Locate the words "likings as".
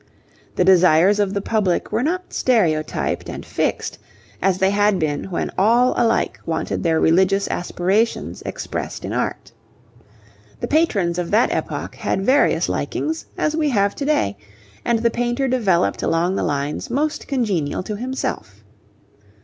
12.67-13.55